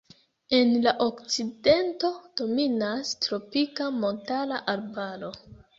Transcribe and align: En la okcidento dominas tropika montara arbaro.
En 0.59 0.71
la 0.85 0.93
okcidento 1.07 2.11
dominas 2.41 3.13
tropika 3.27 3.95
montara 4.03 4.63
arbaro. 4.77 5.37